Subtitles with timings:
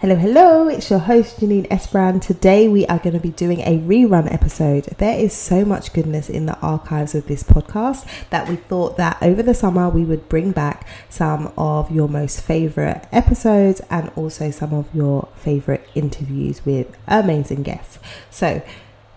[0.00, 2.22] Hello, hello, it's your host Janine Esbrand.
[2.22, 4.84] Today we are going to be doing a rerun episode.
[4.98, 9.20] There is so much goodness in the archives of this podcast that we thought that
[9.20, 14.52] over the summer we would bring back some of your most favorite episodes and also
[14.52, 17.98] some of your favorite interviews with amazing guests.
[18.30, 18.62] So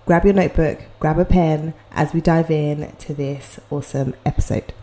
[0.08, 4.74] grab your notebook, grab a pen as we dive in to this awesome episode.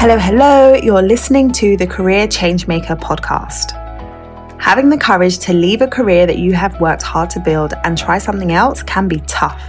[0.00, 0.72] Hello, hello.
[0.72, 3.72] You're listening to the Career Changemaker podcast.
[4.58, 7.98] Having the courage to leave a career that you have worked hard to build and
[7.98, 9.62] try something else can be tough.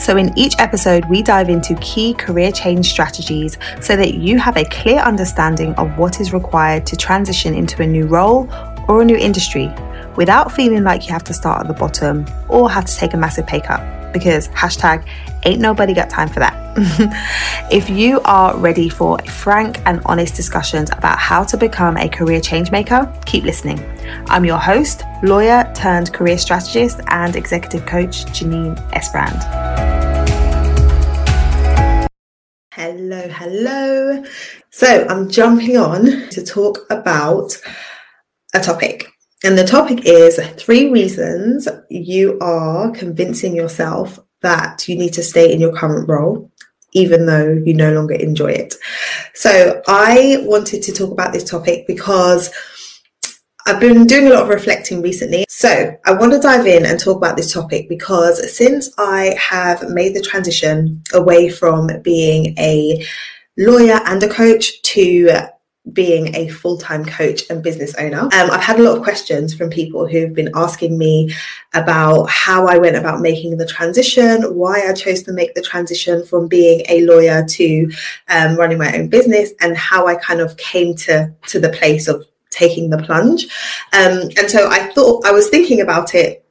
[0.00, 4.56] So, in each episode, we dive into key career change strategies so that you have
[4.56, 8.48] a clear understanding of what is required to transition into a new role
[8.88, 9.72] or a new industry
[10.16, 13.16] without feeling like you have to start at the bottom or have to take a
[13.16, 15.06] massive pay cut because hashtag
[15.44, 16.54] ain't nobody got time for that.
[17.72, 22.40] if you are ready for frank and honest discussions about how to become a career
[22.40, 23.78] change maker, keep listening.
[24.28, 29.78] I'm your host, lawyer turned career strategist and executive coach, Janine Esbrand.
[32.72, 34.24] Hello, hello.
[34.70, 37.60] So I'm jumping on to talk about
[38.54, 39.10] a topic.
[39.44, 45.52] And the topic is three reasons you are convincing yourself that you need to stay
[45.52, 46.50] in your current role,
[46.92, 48.74] even though you no longer enjoy it.
[49.34, 52.50] So I wanted to talk about this topic because
[53.64, 55.44] I've been doing a lot of reflecting recently.
[55.48, 59.90] So I want to dive in and talk about this topic because since I have
[59.90, 63.04] made the transition away from being a
[63.56, 65.48] lawyer and a coach to
[65.92, 68.20] being a full time coach and business owner.
[68.20, 71.34] Um, I've had a lot of questions from people who've been asking me
[71.74, 76.24] about how I went about making the transition, why I chose to make the transition
[76.24, 77.92] from being a lawyer to
[78.28, 82.08] um, running my own business, and how I kind of came to, to the place
[82.08, 83.44] of taking the plunge.
[83.92, 86.44] Um, and so I thought, I was thinking about it,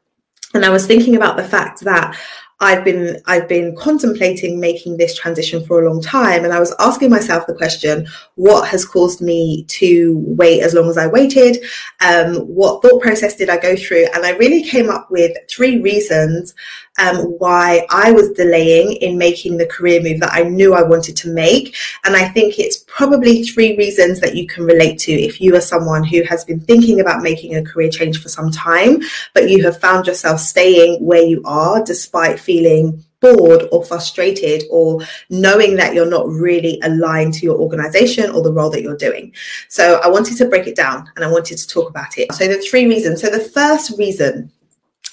[0.53, 2.17] and I was thinking about the fact that
[2.59, 6.73] I've been I've been contemplating making this transition for a long time and I was
[6.79, 11.63] asking myself the question what has caused me to wait as long as I waited?
[12.01, 14.07] Um, what thought process did I go through?
[14.13, 16.55] And I really came up with three reasons
[16.97, 21.15] um, why I was delaying in making the career move that I knew I wanted
[21.17, 21.75] to make.
[22.05, 25.61] And I think it's probably three reasons that you can relate to if you are
[25.61, 28.99] someone who has been thinking about making a career change for some time,
[29.33, 35.01] but you have found yourself staying where you are despite feeling bored or frustrated or
[35.29, 39.33] knowing that you're not really aligned to your organization or the role that you're doing.
[39.69, 42.31] So I wanted to break it down and I wanted to talk about it.
[42.33, 43.21] So the three reasons.
[43.21, 44.51] So the first reason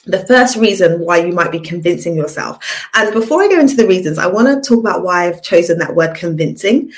[0.06, 2.58] the first reason why you might be convincing yourself.
[2.94, 5.78] And before I go into the reasons, I want to talk about why I've chosen
[5.78, 6.92] that word convincing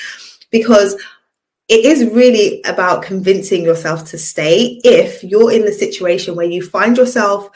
[0.51, 0.97] because
[1.69, 6.63] it is really about convincing yourself to stay if you're in the situation where you
[6.63, 7.51] find yourself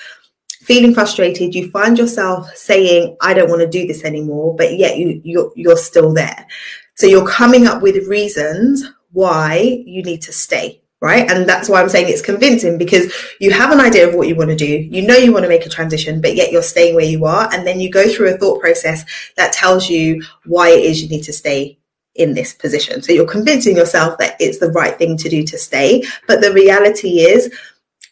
[0.49, 4.99] feeling frustrated you find yourself saying i don't want to do this anymore but yet
[4.99, 6.47] you you're, you're still there
[6.94, 11.31] so you're coming up with reasons why you need to stay right?
[11.31, 14.34] And that's why I'm saying it's convincing because you have an idea of what you
[14.34, 14.66] want to do.
[14.66, 17.53] You know you want to make a transition, but yet you're staying where you are.
[17.53, 19.05] And then you go through a thought process
[19.37, 21.78] that tells you why it is you need to stay
[22.15, 23.03] in this position.
[23.03, 26.05] So you're convincing yourself that it's the right thing to do to stay.
[26.27, 27.50] But the reality is,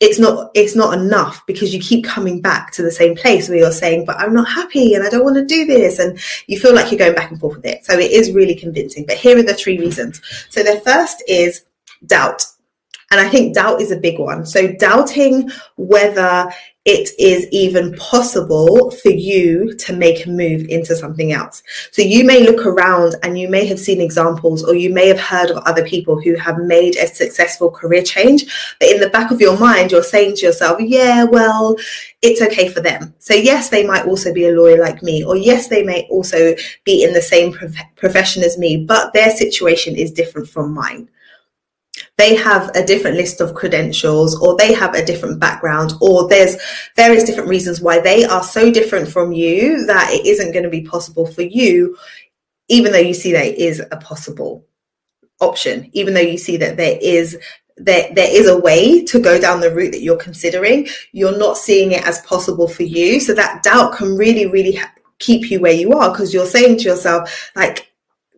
[0.00, 3.58] it's not it's not enough because you keep coming back to the same place where
[3.58, 6.16] you're saying but i'm not happy and i don't want to do this and
[6.46, 9.04] you feel like you're going back and forth with it so it is really convincing
[9.04, 11.64] but here are the three reasons so the first is
[12.06, 12.46] doubt
[13.10, 14.44] and I think doubt is a big one.
[14.44, 16.50] So, doubting whether
[16.84, 21.62] it is even possible for you to make a move into something else.
[21.90, 25.20] So, you may look around and you may have seen examples, or you may have
[25.20, 28.44] heard of other people who have made a successful career change.
[28.78, 31.76] But in the back of your mind, you're saying to yourself, yeah, well,
[32.20, 33.14] it's okay for them.
[33.20, 36.54] So, yes, they might also be a lawyer like me, or yes, they may also
[36.84, 41.08] be in the same prof- profession as me, but their situation is different from mine
[42.18, 46.56] they have a different list of credentials or they have a different background or there's
[46.96, 50.68] various different reasons why they are so different from you that it isn't going to
[50.68, 51.96] be possible for you
[52.68, 54.66] even though you see that it is a possible
[55.40, 57.38] option even though you see that there is
[57.80, 61.56] there, there is a way to go down the route that you're considering you're not
[61.56, 63.20] seeing it as possible for you.
[63.20, 64.80] So that doubt can really really
[65.20, 67.87] keep you where you are because you're saying to yourself like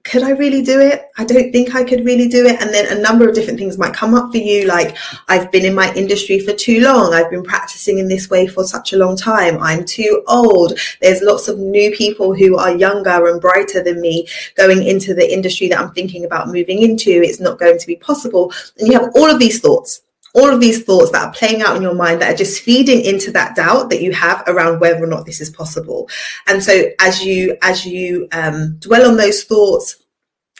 [0.05, 1.07] could I really do it?
[1.19, 2.61] I don't think I could really do it.
[2.61, 4.97] And then a number of different things might come up for you, like
[5.29, 7.15] I've been in my industry for too long.
[7.15, 9.59] I've been practicing in this way for such a long time.
[9.63, 10.79] I'm too old.
[11.01, 15.33] There's lots of new people who are younger and brighter than me going into the
[15.33, 17.11] industry that I'm thinking about moving into.
[17.11, 18.53] It's not going to be possible.
[18.79, 20.03] And you have all of these thoughts
[20.35, 23.01] all of these thoughts that are playing out in your mind that are just feeding
[23.05, 26.09] into that doubt that you have around whether or not this is possible.
[26.47, 29.97] And so as you as you um, dwell on those thoughts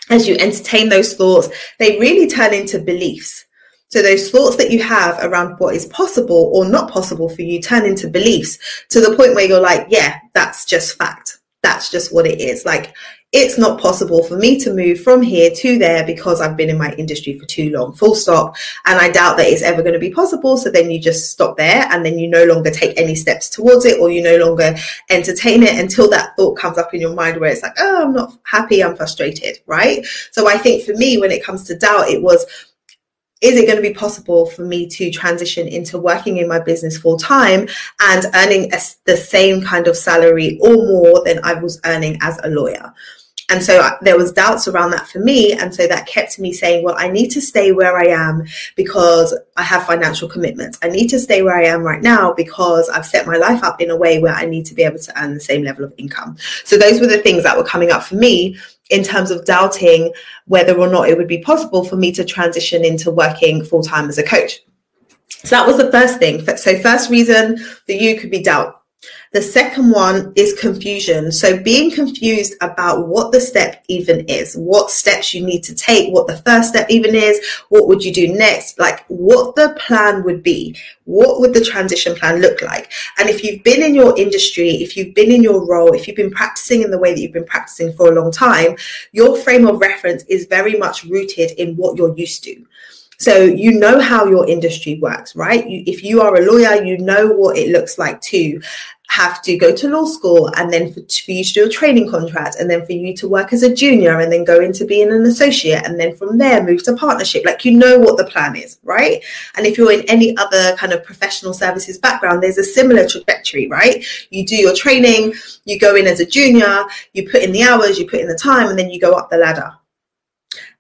[0.09, 3.47] as you entertain those thoughts they really turn into beliefs.
[3.89, 7.61] So those thoughts that you have around what is possible or not possible for you
[7.61, 8.59] turn into beliefs
[8.91, 11.39] to the point where you're like yeah that's just fact.
[11.63, 12.65] That's just what it is.
[12.65, 12.95] Like
[13.33, 16.79] it's not possible for me to move from here to there because I've been in
[16.79, 18.57] my industry for too long, full stop.
[18.87, 20.57] And I doubt that it's ever going to be possible.
[20.57, 23.85] So then you just stop there and then you no longer take any steps towards
[23.85, 24.75] it or you no longer
[25.11, 28.13] entertain it until that thought comes up in your mind where it's like, oh, I'm
[28.13, 30.05] not happy, I'm frustrated, right?
[30.33, 32.45] So I think for me, when it comes to doubt, it was,
[33.41, 36.99] is it going to be possible for me to transition into working in my business
[36.99, 37.69] full time
[38.03, 42.37] and earning a, the same kind of salary or more than I was earning as
[42.43, 42.93] a lawyer?
[43.51, 45.53] And so uh, there was doubts around that for me.
[45.53, 49.37] And so that kept me saying, well, I need to stay where I am because
[49.57, 50.79] I have financial commitments.
[50.83, 53.81] I need to stay where I am right now because I've set my life up
[53.81, 55.93] in a way where I need to be able to earn the same level of
[55.99, 56.37] income.
[56.65, 58.57] So those were the things that were coming up for me
[58.91, 60.13] in terms of doubting
[60.47, 64.09] whether or not it would be possible for me to transition into working full time
[64.09, 64.61] as a coach.
[65.29, 66.45] So that was the first thing.
[66.57, 67.57] So first reason
[67.87, 68.80] that you could be doubt
[69.33, 71.31] the second one is confusion.
[71.31, 76.13] So being confused about what the step even is, what steps you need to take,
[76.13, 80.25] what the first step even is, what would you do next, like what the plan
[80.25, 82.91] would be, what would the transition plan look like?
[83.19, 86.17] And if you've been in your industry, if you've been in your role, if you've
[86.17, 88.77] been practicing in the way that you've been practicing for a long time,
[89.13, 92.67] your frame of reference is very much rooted in what you're used to.
[93.21, 95.69] So you know how your industry works, right?
[95.69, 98.63] You, if you are a lawyer, you know what it looks like to
[99.11, 102.09] have to go to law school and then for, for, you to do a training
[102.09, 105.11] contract and then for you to work as a junior and then go into being
[105.11, 108.55] an associate and then from there move to partnership like you know what the plan
[108.55, 109.21] is right
[109.57, 113.67] and if you're in any other kind of professional services background there's a similar trajectory
[113.67, 115.35] right you do your training
[115.65, 118.39] you go in as a junior you put in the hours you put in the
[118.39, 119.73] time and then you go up the ladder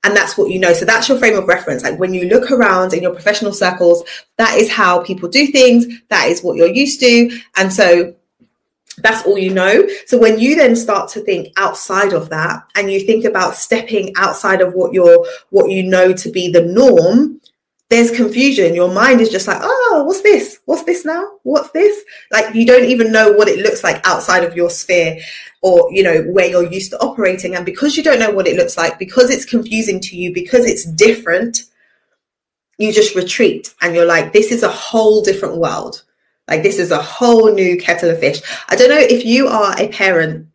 [0.02, 0.72] and that's what you know.
[0.72, 1.82] So that's your frame of reference.
[1.82, 4.02] Like when you look around in your professional circles,
[4.38, 5.86] that is how people do things.
[6.08, 7.38] That is what you're used to.
[7.56, 8.14] And so
[9.02, 9.86] that's all you know.
[10.06, 14.12] So when you then start to think outside of that and you think about stepping
[14.16, 17.40] outside of what you're what you know to be the norm,
[17.90, 18.74] there's confusion.
[18.74, 20.60] Your mind is just like, oh, what's this?
[20.64, 21.38] What's this now?
[21.42, 22.02] What's this?
[22.30, 25.18] Like you don't even know what it looks like outside of your sphere
[25.62, 27.54] or, you know, where you're used to operating.
[27.54, 30.64] And because you don't know what it looks like, because it's confusing to you, because
[30.64, 31.64] it's different,
[32.78, 36.02] you just retreat and you're like, this is a whole different world.
[36.50, 38.42] Like this is a whole new kettle of fish.
[38.68, 40.48] I don't know if you are a parent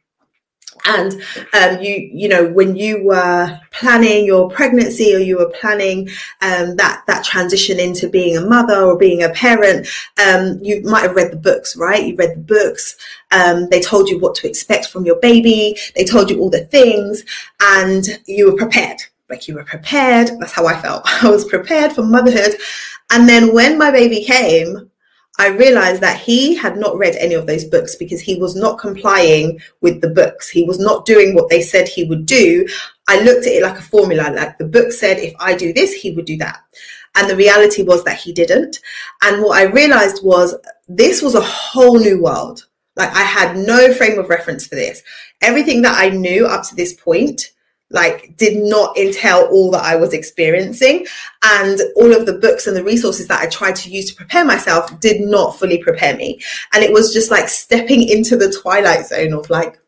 [0.85, 1.13] and
[1.53, 6.07] um, you you know when you were planning your pregnancy or you were planning
[6.41, 9.87] um, that that transition into being a mother or being a parent
[10.23, 12.05] um, you might have read the books right?
[12.05, 12.95] You read the books.
[13.31, 15.77] Um, they told you what to expect from your baby.
[15.95, 17.23] They told you all the things
[17.61, 19.01] and you were prepared.
[19.29, 20.29] Like you were prepared.
[20.39, 21.03] That's how i felt.
[21.23, 22.55] I was prepared for motherhood.
[23.11, 24.91] And then when my baby came
[25.37, 28.79] I realized that he had not read any of those books because he was not
[28.79, 30.49] complying with the books.
[30.49, 32.65] He was not doing what they said he would do.
[33.07, 35.93] I looked at it like a formula, like the book said, if I do this,
[35.93, 36.61] he would do that.
[37.15, 38.79] And the reality was that he didn't.
[39.23, 40.55] And what I realized was
[40.87, 42.67] this was a whole new world.
[42.95, 45.03] Like I had no frame of reference for this.
[45.41, 47.51] Everything that I knew up to this point
[47.91, 51.05] like did not entail all that I was experiencing.
[51.43, 54.45] And all of the books and the resources that I tried to use to prepare
[54.45, 56.41] myself did not fully prepare me.
[56.73, 59.79] And it was just like stepping into the twilight zone of like,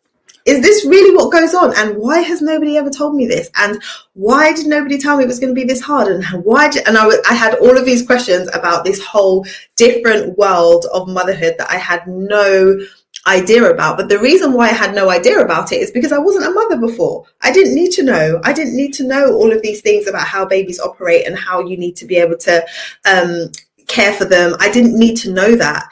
[0.47, 1.75] is this really what goes on?
[1.75, 3.49] And why has nobody ever told me this?
[3.57, 6.07] And why did nobody tell me it was going to be this hard?
[6.07, 10.37] And why did, and I, I had all of these questions about this whole different
[10.37, 12.79] world of motherhood that I had no
[13.27, 13.97] idea about.
[13.97, 16.51] But the reason why I had no idea about it is because I wasn't a
[16.51, 17.25] mother before.
[17.41, 18.41] I didn't need to know.
[18.43, 21.61] I didn't need to know all of these things about how babies operate and how
[21.61, 22.65] you need to be able to
[23.05, 23.51] um,
[23.87, 24.55] care for them.
[24.59, 25.89] I didn't need to know that.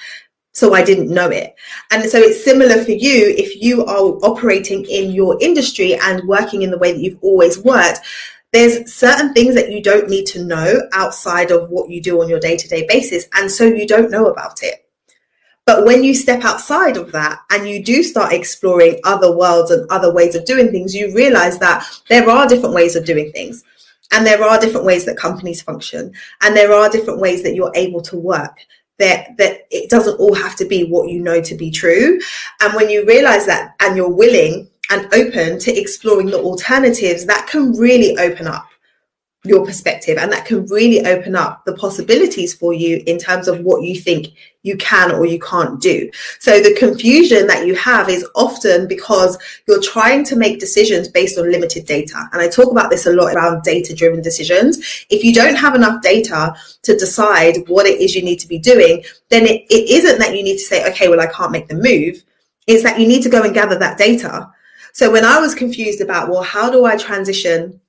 [0.53, 1.53] So I didn't know it.
[1.91, 6.61] And so it's similar for you if you are operating in your industry and working
[6.61, 7.99] in the way that you've always worked
[8.55, 12.29] there's certain things that you don't need to know outside of what you do on
[12.29, 13.27] your day to day basis.
[13.33, 14.84] And so you don't know about it.
[15.65, 19.89] But when you step outside of that and you do start exploring other worlds and
[19.89, 23.63] other ways of doing things, you realize that there are different ways of doing things.
[24.11, 26.13] And there are different ways that companies function.
[26.41, 28.57] And there are different ways that you're able to work.
[28.97, 32.17] That, that it doesn't all have to be what you know to be true.
[32.61, 37.47] And when you realize that and you're willing and open to exploring the alternatives, that
[37.47, 38.69] can really open up
[39.45, 43.59] your perspective and that can really open up the possibilities for you in terms of
[43.61, 44.27] what you think
[44.63, 46.09] you can or you can't do.
[46.39, 49.37] So the confusion that you have is often because
[49.67, 52.27] you're trying to make decisions based on limited data.
[52.33, 55.05] And I talk about this a lot around data driven decisions.
[55.09, 58.57] If you don't have enough data to decide what it is you need to be
[58.57, 61.67] doing, then it, it isn't that you need to say, okay, well, I can't make
[61.67, 62.23] the move.
[62.65, 64.49] It's that you need to go and gather that data.
[64.93, 67.79] So when I was confused about, well, how do I transition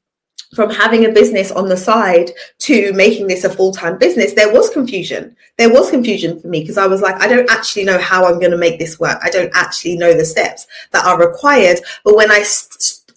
[0.55, 4.71] from having a business on the side to making this a full-time business there was
[4.71, 5.37] confusion.
[5.59, 8.39] There was confusion for me because i was like i don't actually know how i'm
[8.39, 9.19] going to make this work.
[9.23, 11.81] I don't actually know the steps that are required.
[12.05, 12.45] But when i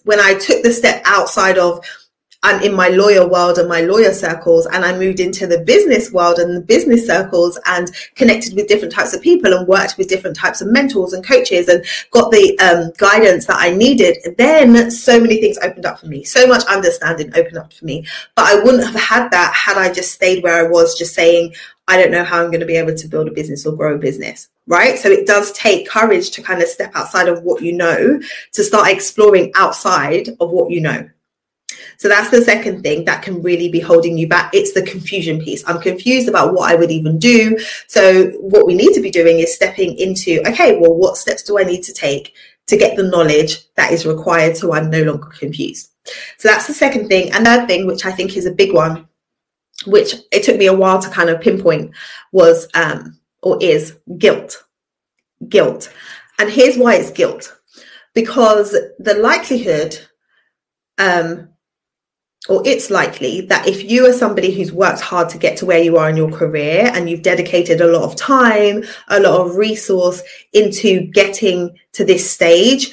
[0.04, 1.84] when i took the step outside of
[2.42, 6.10] I'm in my lawyer world and my lawyer circles, and I moved into the business
[6.10, 10.08] world and the business circles and connected with different types of people and worked with
[10.08, 14.16] different types of mentors and coaches and got the um, guidance that I needed.
[14.38, 18.06] Then so many things opened up for me, so much understanding opened up for me.
[18.36, 21.54] But I wouldn't have had that had I just stayed where I was, just saying,
[21.88, 23.96] I don't know how I'm going to be able to build a business or grow
[23.96, 24.98] a business, right?
[24.98, 28.20] So it does take courage to kind of step outside of what you know
[28.52, 31.10] to start exploring outside of what you know.
[32.00, 34.54] So that's the second thing that can really be holding you back.
[34.54, 35.62] It's the confusion piece.
[35.66, 37.58] I'm confused about what I would even do.
[37.88, 41.58] So what we need to be doing is stepping into, okay, well, what steps do
[41.58, 42.34] I need to take
[42.68, 45.90] to get the knowledge that is required so I'm no longer confused?
[46.38, 47.32] So that's the second thing.
[47.32, 49.06] And third thing, which I think is a big one,
[49.84, 51.90] which it took me a while to kind of pinpoint
[52.32, 54.64] was um, or is guilt.
[55.50, 55.92] Guilt.
[56.38, 57.60] And here's why it's guilt.
[58.14, 59.98] Because the likelihood
[60.96, 61.49] um,
[62.50, 65.80] or it's likely that if you are somebody who's worked hard to get to where
[65.80, 69.54] you are in your career and you've dedicated a lot of time, a lot of
[69.54, 70.20] resource
[70.52, 72.90] into getting to this stage,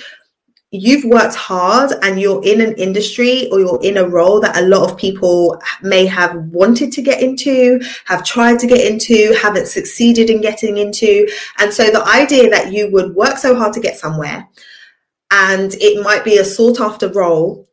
[0.69, 4.67] you've worked hard and you're in an industry or you're in a role that a
[4.67, 9.65] lot of people may have wanted to get into, have tried to get into, haven't
[9.65, 11.27] succeeded in getting into.
[11.57, 14.47] And so the idea that you would work so hard to get somewhere
[15.31, 17.67] and it might be a sought after role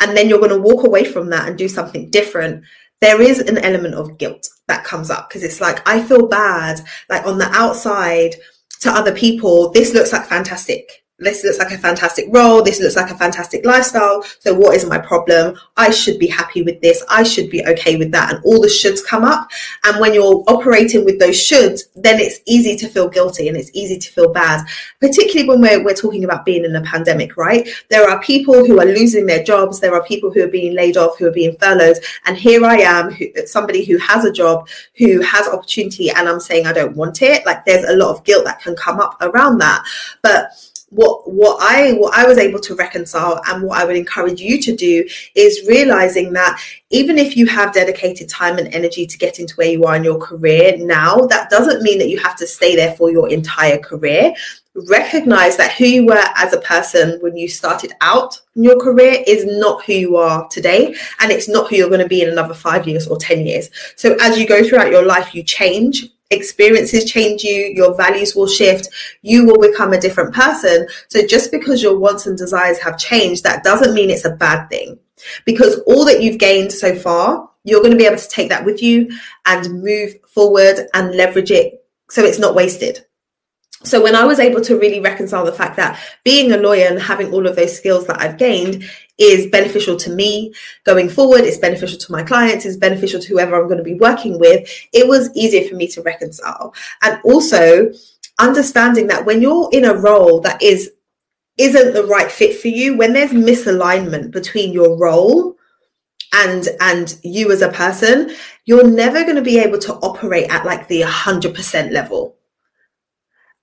[0.00, 2.64] and then you're going to walk away from that and do something different
[3.00, 6.80] there is an element of guilt that comes up because it's like i feel bad
[7.08, 8.34] like on the outside
[8.80, 12.62] to other people this looks like fantastic this looks like a fantastic role.
[12.62, 14.22] This looks like a fantastic lifestyle.
[14.40, 15.58] So what is my problem?
[15.76, 17.02] I should be happy with this.
[17.08, 18.34] I should be okay with that.
[18.34, 19.48] And all the shoulds come up.
[19.84, 23.70] And when you're operating with those shoulds, then it's easy to feel guilty and it's
[23.72, 24.66] easy to feel bad,
[25.00, 27.66] particularly when we're, we're talking about being in a pandemic, right?
[27.88, 29.80] There are people who are losing their jobs.
[29.80, 31.96] There are people who are being laid off, who are being furloughed.
[32.26, 34.68] And here I am, who, somebody who has a job,
[34.98, 37.46] who has opportunity, and I'm saying I don't want it.
[37.46, 39.82] Like there's a lot of guilt that can come up around that.
[40.20, 40.50] But
[40.90, 44.60] what what I what I was able to reconcile and what I would encourage you
[44.62, 49.40] to do is realizing that even if you have dedicated time and energy to get
[49.40, 52.46] into where you are in your career now, that doesn't mean that you have to
[52.46, 54.32] stay there for your entire career.
[54.88, 59.24] Recognize that who you were as a person when you started out in your career
[59.26, 62.28] is not who you are today, and it's not who you're going to be in
[62.28, 63.70] another five years or 10 years.
[63.96, 68.46] So, as you go throughout your life, you change experiences change you, your values will
[68.46, 68.88] shift,
[69.22, 70.86] you will become a different person.
[71.08, 74.68] So just because your wants and desires have changed, that doesn't mean it's a bad
[74.68, 74.98] thing.
[75.44, 78.64] Because all that you've gained so far, you're going to be able to take that
[78.64, 79.10] with you
[79.46, 83.05] and move forward and leverage it so it's not wasted.
[83.84, 87.00] So when I was able to really reconcile the fact that being a lawyer and
[87.00, 88.84] having all of those skills that I've gained
[89.18, 90.54] is beneficial to me
[90.84, 93.94] going forward, it's beneficial to my clients, it's beneficial to whoever I'm going to be
[93.94, 96.74] working with, it was easier for me to reconcile.
[97.02, 97.92] And also
[98.38, 100.92] understanding that when you're in a role that is
[101.58, 105.56] isn't the right fit for you, when there's misalignment between your role
[106.34, 110.66] and and you as a person, you're never going to be able to operate at
[110.66, 112.36] like the 100% level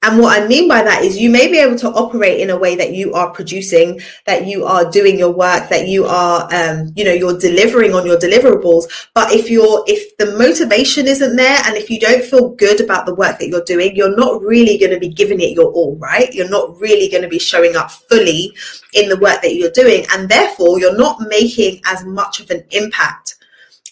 [0.04, 2.58] and what I mean by that is you may be able to operate in a
[2.58, 6.92] way that you are producing, that you are doing your work, that you are, um,
[6.94, 9.08] you know, you're delivering on your deliverables.
[9.14, 13.06] But if you're, if the motivation isn't there and if you don't feel good about
[13.06, 15.96] the work that you're doing, you're not really going to be giving it your all,
[15.96, 16.34] right?
[16.34, 18.54] You're not really going to be showing up fully
[18.94, 20.06] in the work that you're doing.
[20.12, 23.36] And therefore you're not making as much of an impact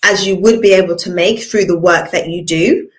[0.04, 2.90] as you would be able to make through the work that you do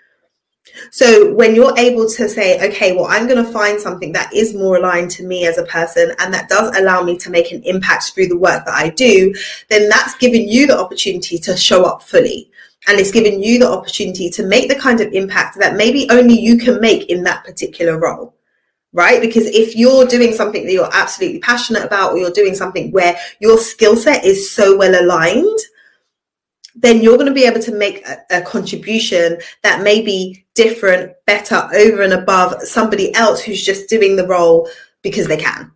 [0.91, 4.55] So when you're able to say, okay, well, I'm going to find something that is
[4.55, 7.63] more aligned to me as a person and that does allow me to make an
[7.65, 9.35] impact through the work that I do,
[9.69, 12.51] then that's giving you the opportunity to show up fully.
[12.89, 16.39] And it's giving you the opportunity to make the kind of impact that maybe only
[16.39, 18.35] you can make in that particular role
[18.93, 19.21] right?
[19.21, 23.17] Because if you're doing something that you're absolutely passionate about, or you're doing something where
[23.41, 25.59] your skill set is so well aligned,
[26.75, 31.13] then you're going to be able to make a, a, contribution that may be different,
[31.27, 34.69] better, over and above somebody else who's just doing the role
[35.03, 35.71] because they can.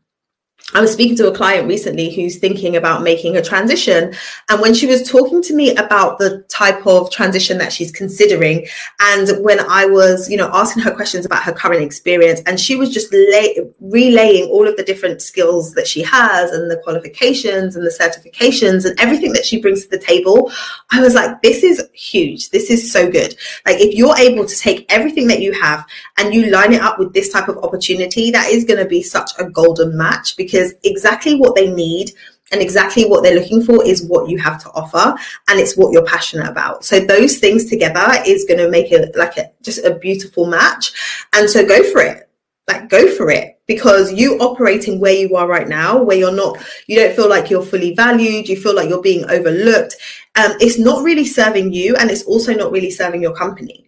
[0.75, 4.13] I was speaking to a client recently who's thinking about making a transition.
[4.49, 8.67] And when she was talking to me about the type of transition that she's considering,
[9.01, 12.75] and when I was, you know, asking her questions about her current experience, and she
[12.75, 17.77] was just lay, relaying all of the different skills that she has and the qualifications
[17.77, 20.51] and the certifications and everything that she brings to the table,
[20.91, 22.51] I was like, this is huge.
[22.51, 23.37] This is so good.
[23.65, 25.87] Like, if you're able to take everything that you have
[26.19, 29.01] and you line it up with this type of opportunity, that is going to be
[29.01, 32.13] such a golden match because because exactly what they need
[32.53, 35.15] and exactly what they're looking for is what you have to offer
[35.49, 36.85] and it's what you're passionate about.
[36.85, 40.93] So those things together is going to make it like a just a beautiful match.
[41.35, 42.29] And so go for it.
[42.69, 46.59] Like go for it because you operating where you are right now where you're not
[46.89, 49.95] you don't feel like you're fully valued you feel like you're being overlooked
[50.35, 53.86] um, it's not really serving you and it's also not really serving your company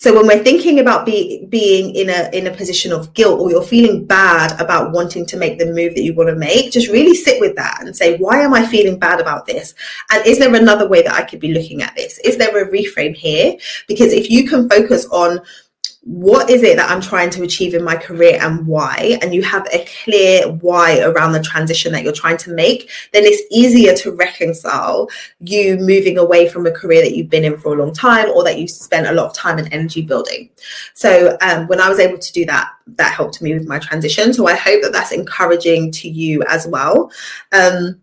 [0.00, 3.50] so when we're thinking about be, being in a in a position of guilt or
[3.50, 6.88] you're feeling bad about wanting to make the move that you want to make, just
[6.88, 9.74] really sit with that and say, why am I feeling bad about this?
[10.10, 12.18] And is there another way that I could be looking at this?
[12.20, 13.58] Is there a reframe here?
[13.88, 15.42] Because if you can focus on
[16.02, 19.42] what is it that I'm trying to achieve in my career and why, and you
[19.42, 23.94] have a clear why around the transition that you're trying to make, then it's easier
[23.96, 27.92] to reconcile you moving away from a career that you've been in for a long
[27.92, 30.48] time or that you spent a lot of time and energy building.
[30.94, 34.32] So um, when I was able to do that, that helped me with my transition.
[34.32, 37.12] So I hope that that's encouraging to you as well.
[37.52, 38.00] Um,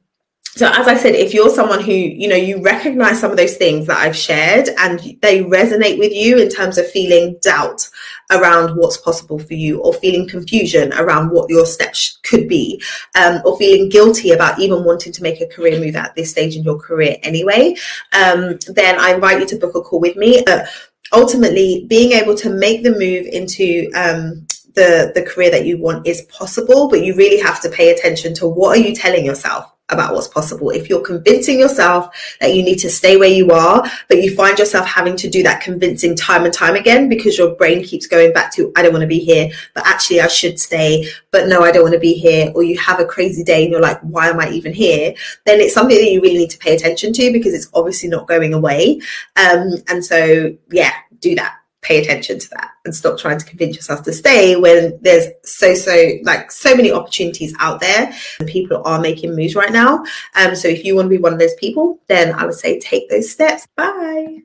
[0.58, 3.56] so as i said if you're someone who you know you recognize some of those
[3.58, 7.88] things that i've shared and they resonate with you in terms of feeling doubt
[8.32, 12.82] around what's possible for you or feeling confusion around what your steps could be
[13.16, 16.56] um, or feeling guilty about even wanting to make a career move at this stage
[16.56, 17.76] in your career anyway
[18.14, 20.66] um, then i invite you to book a call with me uh,
[21.14, 26.06] ultimately being able to make the move into um, the, the career that you want
[26.06, 29.72] is possible, but you really have to pay attention to what are you telling yourself?
[29.90, 30.70] About what's possible.
[30.70, 32.10] If you're convincing yourself
[32.42, 35.44] that you need to stay where you are, but you find yourself having to do
[35.44, 38.92] that convincing time and time again because your brain keeps going back to, I don't
[38.92, 42.00] want to be here, but actually I should stay, but no, I don't want to
[42.00, 44.74] be here, or you have a crazy day and you're like, why am I even
[44.74, 45.14] here?
[45.46, 48.28] Then it's something that you really need to pay attention to because it's obviously not
[48.28, 49.00] going away.
[49.36, 53.76] Um, and so, yeah, do that pay attention to that and stop trying to convince
[53.76, 58.82] yourself to stay when there's so so like so many opportunities out there and people
[58.86, 60.04] are making moves right now.
[60.36, 62.80] Um so if you want to be one of those people then i would say
[62.80, 63.68] take those steps.
[63.76, 64.42] Bye.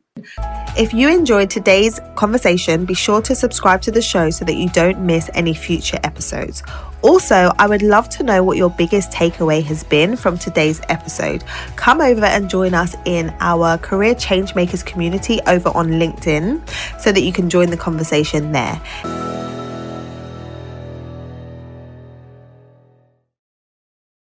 [0.77, 4.69] If you enjoyed today's conversation, be sure to subscribe to the show so that you
[4.71, 6.63] don't miss any future episodes.
[7.03, 11.43] Also, I would love to know what your biggest takeaway has been from today's episode.
[11.75, 16.61] Come over and join us in our Career Changemakers community over on LinkedIn
[17.01, 18.81] so that you can join the conversation there.